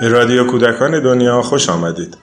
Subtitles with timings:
[0.00, 2.16] به رادیو کودکان دنیا خوش آمدید.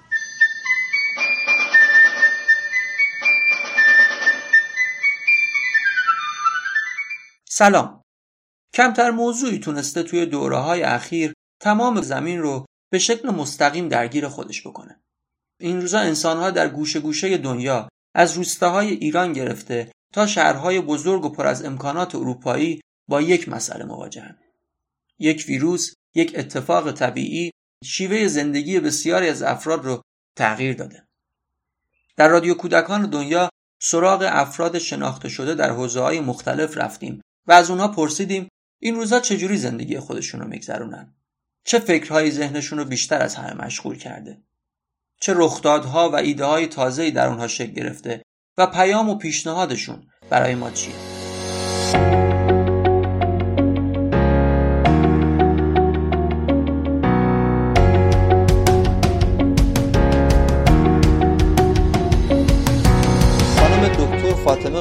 [7.50, 8.02] سلام.
[8.74, 14.68] کمتر موضوعی تونسته توی دوره های اخیر تمام زمین رو به شکل مستقیم درگیر خودش
[14.68, 15.00] بکنه.
[15.60, 21.30] این روزا انسانها در گوشه گوشه دنیا از روستاهای ایران گرفته تا شهرهای بزرگ و
[21.30, 24.38] پر از امکانات اروپایی با یک مسئله مواجهن.
[25.20, 27.52] یک ویروس یک اتفاق طبیعی
[27.84, 30.02] شیوه زندگی بسیاری از افراد رو
[30.36, 31.08] تغییر داده.
[32.16, 33.50] در رادیو کودکان دنیا
[33.82, 38.48] سراغ افراد شناخته شده در حوزه های مختلف رفتیم و از اونها پرسیدیم
[38.82, 41.16] این روزا چجوری زندگی خودشون رو میگذرونن؟
[41.66, 44.42] چه فکرهایی ذهنشون رو بیشتر از همه مشغول کرده؟
[45.22, 48.22] چه رخدادها و ایده های تازه‌ای در اونها شکل گرفته
[48.58, 51.17] و پیام و پیشنهادشون برای ما چیه؟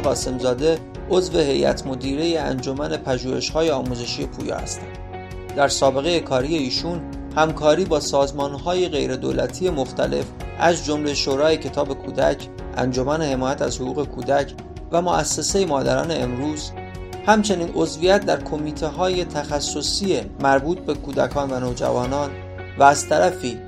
[0.07, 0.79] قاسمزاده
[1.11, 4.99] عضو هیئت مدیره انجمن پژوهش‌های آموزشی پویا هستند.
[5.57, 7.01] در سابقه کاری ایشون
[7.37, 10.25] همکاری با سازمانهای غیردولتی مختلف
[10.59, 14.55] از جمله شورای کتاب کودک، انجمن حمایت از حقوق کودک
[14.93, 16.71] و مؤسسه مادران امروز
[17.27, 22.31] همچنین عضویت در کمیته های تخصصی مربوط به کودکان و نوجوانان
[22.79, 23.59] و از طرفی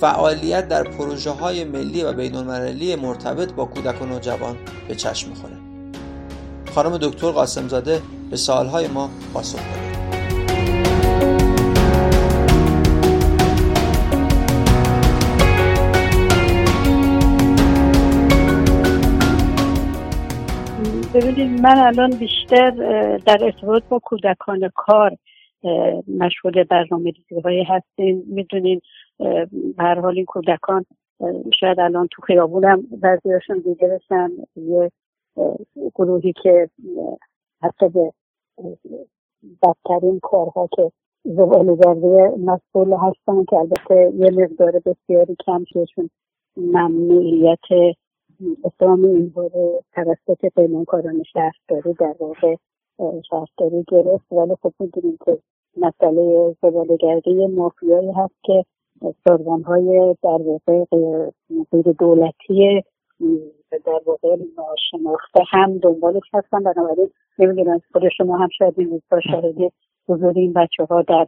[0.00, 4.56] فعالیت در پروژه های ملی و بین المللی مرتبط با کودک و نوجوان
[4.88, 5.65] به چشم می‌خوره.
[6.76, 7.98] خانم دکتر قاسمزاده
[8.30, 9.96] به سوالهای ما پاسخ داده.
[21.14, 22.70] ببینید من الان بیشتر
[23.26, 25.16] در ارتباط با کودکان کار
[26.18, 28.80] مشغول برنامه ریزی هستیم می‌دونین
[29.78, 30.84] هر حال این کودکان
[31.60, 32.82] شاید الان تو خیابونم
[33.64, 34.90] دیده بشن یه
[35.94, 36.70] گروهی که
[37.62, 38.12] حتی به
[39.62, 40.92] بدترین کارها که
[41.24, 46.10] زبالهگردی مسئول هستن که البته یه مقدار بسیاری کم شدشون
[46.56, 47.96] ممنوعیت
[48.64, 52.56] اسلام این باره توسط پیمانکاران شهرداری در واقع
[53.30, 54.32] شهرداری گرفت.
[54.32, 55.38] ولی خب می‌دونیم که
[55.76, 58.64] مسئله زبالهگردی مافیایی هست که
[59.28, 60.84] سازمان های در واقع
[61.70, 62.82] غیر دولتی
[63.70, 66.62] در واقع ناشناخته هم دنبالش هستن.
[66.62, 69.72] بنابراین نمی‌دونم خود شما هم شاید این روزها شاهد
[70.08, 71.26] حضور این بچه ها در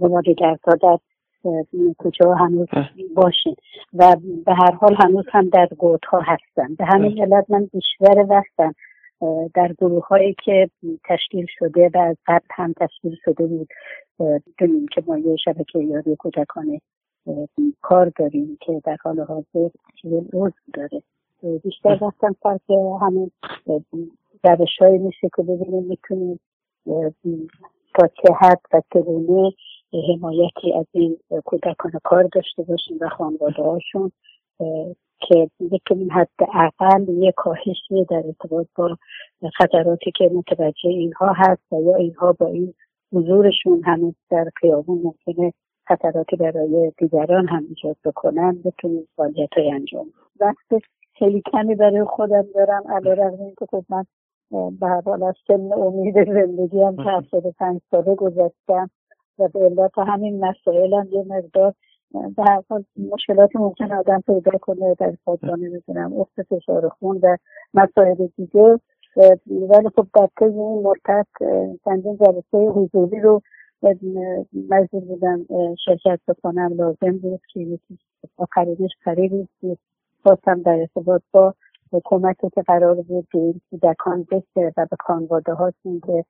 [0.00, 0.98] زبالهگردها در
[1.98, 2.68] کجا هنوز
[3.14, 3.56] باشین.
[3.94, 4.16] و
[4.46, 6.74] به هر حال هنوز هم در گوت ها هستن.
[6.74, 8.74] به همین علت من بیشتر وقتم
[9.54, 10.70] در گروه هایی که
[11.04, 13.68] تشکیل شده و از قبل هم تشکیل شده بود
[14.58, 16.80] دونیم که ما یه شبکه یاری کودکان
[17.82, 19.68] کار داریم که در حال حاضر
[20.02, 21.02] چیزی عضو داره.
[21.62, 22.70] بیشتر وقتم فرق
[23.02, 23.30] همین
[24.44, 26.40] روش هایی میشه که ببینیم می‌تونیم
[27.94, 29.52] تا چه حد و چگونه
[30.08, 34.12] حمایتی از این کودکان کار داشته باشیم و خانواده هاشون
[35.20, 38.96] که بتونیم حداقل یه کاهشی در ارتباط با
[39.58, 42.74] خطراتی که متوجه اینها هست و یا اینها با این
[43.12, 45.52] حضورشون هنوز در خیابون ممکنه
[45.90, 50.06] خطراتی برای دیگران هم ایجاد بکنن بتونیم فعالیت های انجام
[50.40, 50.82] وقت
[51.18, 54.04] خیلی کمی برای خودم دارم علیرغم اینکه خب من
[54.50, 58.90] به هر حال از سن امید زندگی هم که هفتاد پنج ساله گذاشتم
[59.38, 61.74] و به علت همین مسائل هم یه مقدار
[62.12, 67.36] به هر حال مشکلاتی ممکن آدم پیدا کنه در خودم نمی‌دونم افت فشار خون و
[67.74, 68.78] مسائل دیگه.
[69.46, 71.26] ولی خب در طی این مدت
[71.84, 73.42] چندین جلسه حضوری رو
[74.70, 75.46] مجبور بودم
[75.84, 77.98] شرکت بکنم لازم بود که یکی
[78.36, 79.78] آخرینش قریبی بود.
[80.22, 81.54] خواستم در ارتباط با
[82.04, 86.24] کمکی که قرار بود به این کودکان بشه و به خانواده هاشون که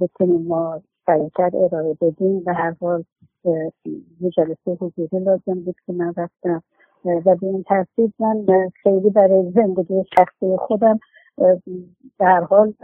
[0.00, 2.42] بتونیم ما سریعتر ارائه بدیم.
[2.46, 3.04] و هر حال
[4.20, 6.62] یه جلسه حضوری لازم بود که من رفتم.
[7.04, 8.46] و به این ترتیب من
[8.82, 10.98] خیلی برای زندگی شخصی خودم
[12.20, 12.74] هر حال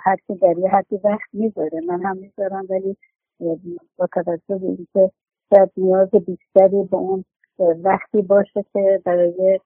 [0.00, 1.80] هر کی در یه حدی وقت می‌ذاره.
[1.88, 2.96] من هم می‌ذارم ولی
[3.96, 5.10] با توجه به اینکه
[5.50, 7.24] شاید نیاز بیشتری به اون
[7.58, 9.60] وقتی باشه که برای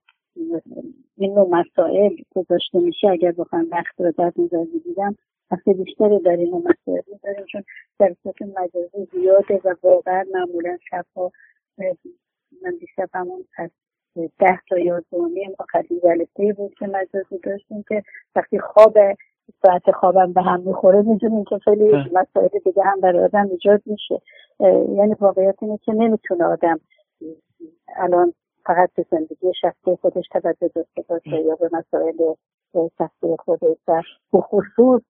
[1.16, 5.16] این نوع مسائل گذاشته میشه اگر بخوام وقت رو در نظر بگیرم
[5.50, 7.64] وقتی بیشتری در این مسائل میداریم چون
[8.00, 11.32] جلسات مجازی زیاده و واقعا معمولا شبها
[12.62, 13.70] من دیشب همون از
[14.16, 18.02] ده تا یازده نیم آخرین جلسه بود که مجازی داشتیم که
[18.36, 18.98] وقتی خواب
[19.62, 24.20] ساعت خوابم به هم می‌خوره می‌دونیم که خیلی مسائل دیگه هم برای آدم ایجاد میشه.
[24.96, 26.80] یعنی واقعیت اینه که نمی‌تونه آدم
[27.96, 28.32] الان
[28.64, 32.34] فقط به زندگی شخصی خودش توجه داشته باشه یا به مسائل
[32.98, 35.02] شخصی خودش و به خصوص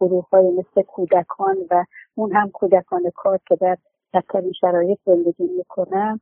[0.00, 1.84] گروه های مثل کودکان و
[2.14, 3.76] اون هم کودکان کار که در
[4.14, 6.20] بدترین شرایط زندگی می‌کنن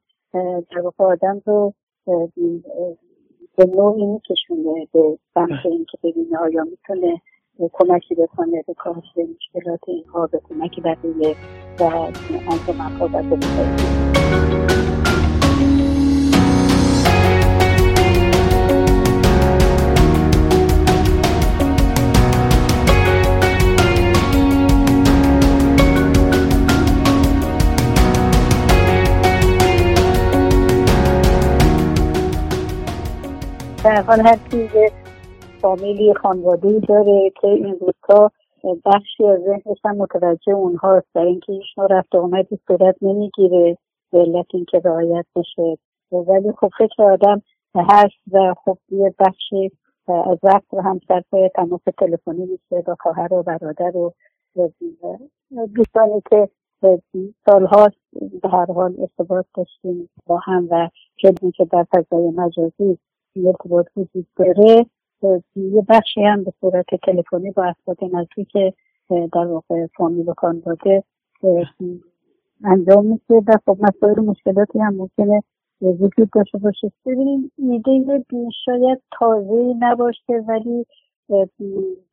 [0.70, 1.72] در واقع آدم رو
[3.56, 7.20] به نوعی میکشونه به سمت اینکه ببینه آیا می‌تونه
[7.73, 11.37] کمکی بکنه به کاهش مشکلات اینها به کمکی بقیه
[11.81, 13.19] و انجام و
[33.85, 34.70] در حال هر چیز
[35.66, 38.30] فامیلی خانواده داره که این روزها
[38.84, 41.06] بخشی از ذهنش هم متوجه اونهاست.
[41.14, 43.78] در اینکه هیچ نوع رفت آمدی صورت نمی‌گیره
[44.12, 45.78] به علت اینکه رعایت بشه.
[46.12, 47.42] ولی خب فکر آدم
[47.74, 49.70] هست و خب یه بخشی
[50.08, 54.12] از وقت رو هم صرف تماس تلفنی میشه با خواهر و برادر و
[55.74, 56.48] دوستانی که
[57.46, 57.88] سالها
[58.42, 60.88] به هر حال ارتباط داشتیم با هم و
[61.19, 62.98] شدیم که در فضای مجازی
[63.46, 64.86] ارتباط وجود داره.
[65.56, 68.52] یه بخشی هم به صورت تلفنی با افراد نزدیک
[69.08, 71.02] در واقع فامیل و خانواده
[72.64, 75.42] انجام میشه و خب مسائل مشکلاتی هم ممکنه
[75.80, 76.92] وجود داشته باشه.
[77.06, 78.24] ببینیم ایده
[78.64, 80.86] شاید تازه نباشه ولی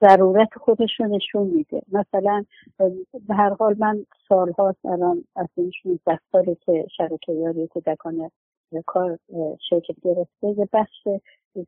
[0.01, 1.81] ضرورت خودش رو نشون میده.
[1.91, 2.45] مثلا
[3.27, 8.31] به هر حال من سالهاست الان از این 16 ساله که شبکه یاری کودکان
[8.85, 9.19] کار
[9.69, 11.07] شرکت گرفته یه بخش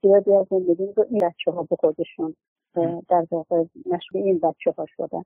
[0.02, 2.36] زیادی از زندگی رو این بچه ها به خودشون
[3.10, 5.24] در واقع مشغول این بچه ها شدن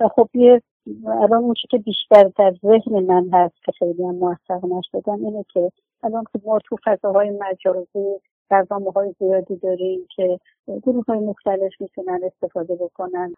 [0.00, 0.62] و خب یه
[1.06, 5.72] الان اون که بیشتر در ذهن من هست که خیلی هم موفق نشدن اینه که
[6.02, 8.20] الان که ما تو فضاهای مجازی
[8.50, 10.40] برنامه های زیادی داریم که
[10.82, 13.34] گروه های مختلف می‌تونن استفاده بکنن.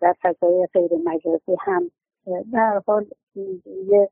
[0.00, 1.90] در فضای غیر مجازی هم.
[2.52, 3.06] در حال
[3.88, 4.08] یه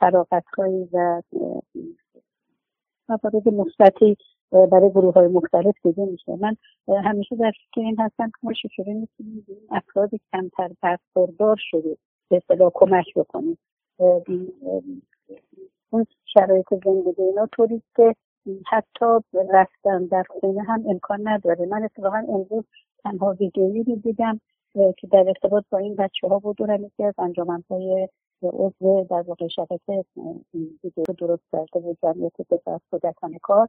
[0.00, 0.44] فراغت
[0.92, 1.22] و
[3.08, 4.16] موارد مثبتی
[4.52, 6.36] برای گروه های مختلف دیده میشه.
[6.36, 6.56] من
[7.04, 11.96] همیشه در فکر این هستم که ما چجوری می‌تونیم افراد کمتر برخوردار شده
[12.28, 13.58] به اصطلاح کمک بکنیم.
[15.90, 18.14] اون شرایط زندگی اینا طوری که
[18.66, 19.04] حتی
[19.50, 21.66] رفتن در خونه هم امکان نداره.
[21.66, 22.64] من اتفاقا امروز
[23.04, 24.40] تنها ویدیویی رو دیدم
[24.74, 28.08] که در ارتباط با این بچه ها بود دورم یکی از انجامنهای
[28.42, 30.04] عضو در واقع شبکه
[31.18, 33.68] درست کرده بود جمعیت پسر کودکان کار.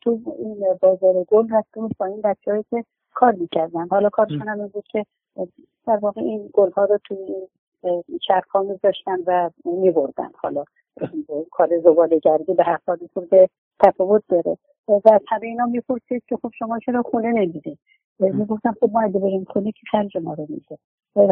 [0.00, 2.84] تو این بازار گل رفته بود با این بچه هایی که
[3.14, 3.88] کار می‌کردن.
[3.88, 5.06] حالا کارشون هم بود که
[5.86, 10.30] در واقع این گل ها رو توی این چرخ ها میذاشتن و میبردن.
[10.42, 10.64] حالا
[11.50, 12.98] کار زباله گردی به هر حال
[13.80, 14.58] تفاوت داره.
[14.88, 17.78] و از همه اینا می‌پرسید که خب شما چرا خونه نمی‌دید
[18.18, 20.78] می‌گفتم خب ما اگه بریم خونه که خرج ما رو میده.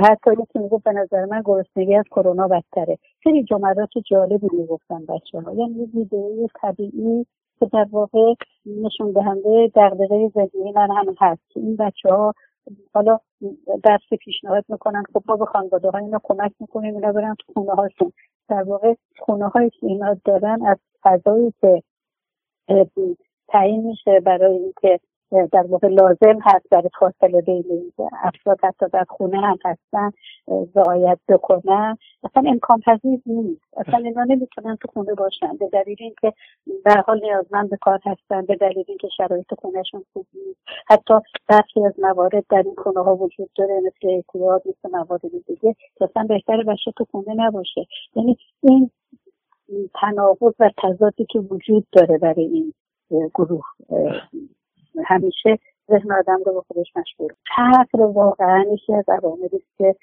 [0.03, 2.99] حتی یکی می‌گفت به نظر من گرسنگی از کرونا بدتره.
[3.23, 7.27] خیلی جملات جالبی می‌گفتن بچه ها یعنی یه ویدئوی طبیعی
[7.61, 8.35] که در واقع
[8.67, 11.43] نشون دهنده دغدغه زندگی من هم هست.
[11.49, 12.35] که این بچه ها
[12.95, 13.19] حالا
[13.85, 17.73] درس پیشنهاد می‌کنن خب ما به خانواده ها اینا کمک می‌کنیم اینا برن تو خونه
[17.73, 18.13] هاشون.
[18.49, 21.83] در واقع خونه هایی که اینا دارن از فضایی که
[23.49, 25.01] تعیین میشه برای اینکه
[25.53, 30.11] در واقع لازم هست برای فاصله بین افراد حتی در خونه هم هستن
[30.75, 31.99] رعایت بکنن.
[32.25, 33.63] اصلا امکان پذیر نیست.
[33.77, 36.33] اصلا اینا نمی‌تونن تو خونه باشن به دلیل اینکه
[36.85, 40.61] در حال نیازمند به کار هستن به دلیل اینکه شرایط خونهشون خوب نیست.
[40.87, 41.15] حتی
[41.49, 46.25] برخی از موارد در این خونه ها وجود داره مثل اعتیاد مثل موارد دیگه اصلا
[46.29, 47.87] بهتر بشه تو خونه نباشه.
[48.17, 48.91] یعنی این
[49.95, 52.75] تناقض و تضادی که وجود داره برای این
[53.35, 53.65] گروه
[55.13, 55.59] همیشه
[55.91, 59.95] ذهن آدم رو به خودش مشغول فقر واقعا یکی از عواملی که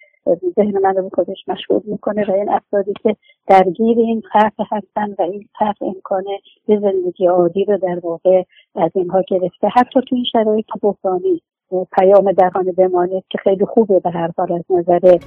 [0.56, 3.16] ذهن من رو به خودش مشغول می‌کنه و این افرادی که
[3.48, 6.24] درگیر این فقر هستن و این فقر امکان
[6.68, 8.44] به زندگی عادی رو در واقع
[8.76, 9.68] از اینها گرفته.
[9.68, 11.42] حتی تو این شرایط بحرانی
[12.00, 15.18] پیام دهان بمانید که خیلی خوبه به هر حال از نظر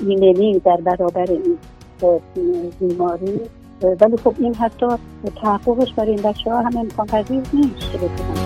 [0.00, 1.58] ایمنی در برابر این
[2.80, 3.40] بیماری.
[4.00, 4.86] ولی خب این حتی
[5.42, 7.92] تحققش برای این بچه ها هم امکان پذیر نیست.
[7.92, 8.45] که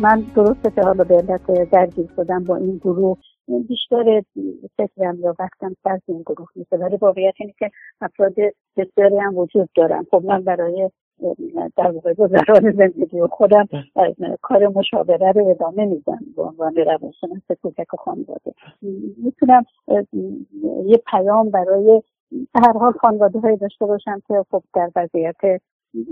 [0.00, 3.18] من درسته که حالا به علت درگیر شدم با این گروه
[3.68, 4.22] بیشتر
[4.76, 7.70] فکرم یا وقتم سر این گروه میشه ولی واقعیت اینه که
[8.00, 8.34] افراد
[8.76, 10.90] بسیاری هم وجود دارم خب من برای
[11.76, 13.68] در واقع گذران زندگی و خودم
[14.42, 18.52] کار مشاوره رو ادامه میدم به عنوان روانشناس کودک و خانواده.
[19.16, 19.64] می‌تونم
[20.86, 22.02] یه پیام برای
[22.54, 25.60] هر حال خانواده های داشته باشم که خب در وضعیت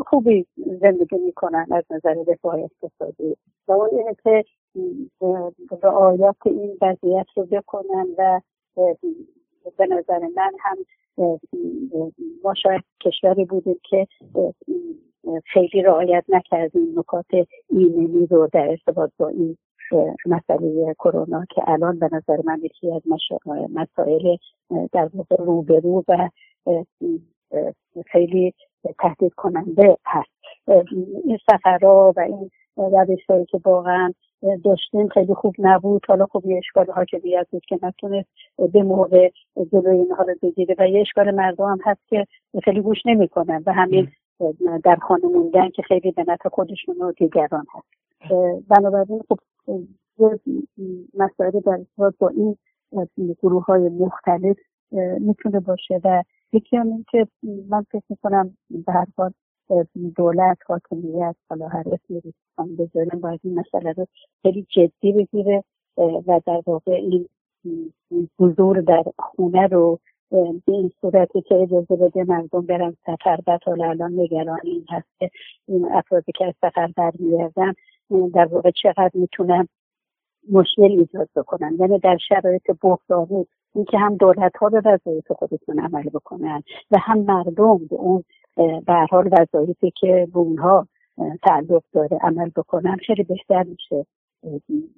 [0.06, 3.36] خوبی زندگی می‌کنن از نظر رفاه اقتصادی.
[3.68, 4.44] و اون اینه که
[5.82, 8.40] رعایت این وضعیت رو بکنن و
[9.78, 10.76] به نظر من هم
[12.44, 14.06] ما شاید کشوری بودیم که
[15.44, 17.26] خیلی رعایت نکردیم نکات
[17.68, 19.56] ایمنی رو در ارتباط با این
[20.26, 23.02] مسئله کرونا که الان به نظر من یکی از
[23.72, 24.36] مسائل
[24.92, 26.28] در واقع روبرو و
[28.06, 28.54] خیلی
[28.98, 30.30] تهدید کننده هست.
[31.24, 34.12] این سفرها و این روش که واقعا
[34.64, 36.02] داشتیم خیلی خوب نبود.
[36.08, 38.28] حالا خب یه اشکال حاکمیت بود که نتونست
[38.72, 39.30] به موقع
[39.72, 42.26] جلوی اینها رو بگیره و یه اشکال مردم هم هست که
[42.64, 44.08] خیلی گوش نمی‌کنن و همین
[44.84, 47.88] در خانه موندن که خیلی به نفع خودشون و دیگران هست.
[48.68, 49.38] بنابراین خب
[51.14, 51.78] مسائل در
[52.18, 52.56] با این
[53.42, 54.56] گروه های مختلف
[55.20, 56.22] می‌تونه باشه و
[56.52, 57.26] یکی هم این که
[57.68, 59.32] من فکر می‌کنم به هر حال
[60.16, 62.32] دولت حاکمیت حالا هر اسمی رو
[62.78, 64.06] بذاریم باید این مسئله رو
[64.42, 65.64] خیلی جدی بگیره
[65.96, 67.28] و در واقع این
[68.38, 69.98] حضور در خونه رو
[70.30, 75.08] به این صورتی که اجازه بده مردم برن سفر بعد حالا الان نگران این هست
[75.18, 75.30] که
[75.68, 77.72] این افرادی که از سفر برمیگردن
[78.34, 79.68] در واقع چقدر می‌تونن
[80.52, 81.76] مشکل ایجاد بکنن.
[81.80, 87.18] یعنی در شرایط بحرانی اینکه هم دولت ها به وظایف خودشون عمل بکنن و هم
[87.18, 88.24] مردم به اون
[88.56, 90.86] به حال وظایفی که به اونها
[91.42, 94.06] تعلق داره عمل بکنن خیلی بهتر میشه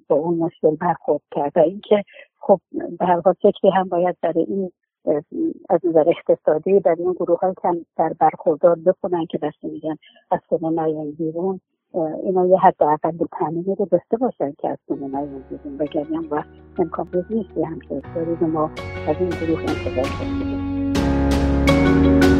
[0.07, 1.51] با اون مشکل برخورد کرد.
[1.55, 2.03] و اینکه
[2.39, 2.59] خب
[2.99, 4.71] به هر حال فکری هم باید برای این
[5.69, 9.97] از نظر اقتصادی برای این گروه های کم در برخوردار بکنن که بسته میگن
[10.31, 11.59] از خونه نیان بیرون
[11.93, 16.47] اینا یه حد اقل تامینی رو داشته باشن که از نیان بیرون وگرنه هم وقت
[16.77, 18.01] امکان نیست همچه
[18.45, 18.71] ما
[19.07, 22.32] از این گروه انتظار داشته